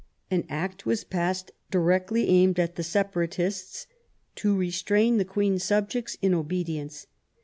An 0.31 0.45
Act 0.49 0.87
was 0.87 1.03
passed, 1.03 1.51
directly 1.69 2.27
aimed 2.27 2.59
at 2.59 2.73
the 2.73 2.81
Separatists, 2.81 3.85
'* 4.09 4.35
to 4.37 4.57
restrain 4.57 5.17
the 5.17 5.23
Queen's 5.25 5.63
subjects 5.63 6.17
in 6.23 6.33
obedience 6.33 7.05
*\. 7.11 7.17